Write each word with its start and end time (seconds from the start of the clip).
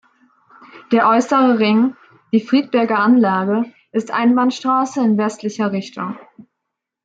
Der 0.91 1.07
äußere 1.07 1.59
Ring, 1.59 1.95
die 2.33 2.39
Friedberger 2.39 2.97
Anlage, 2.97 3.71
ist 3.91 4.09
Einbahnstraße 4.09 4.99
in 4.99 5.15
westlicher 5.19 5.71
Richtung. 5.73 6.17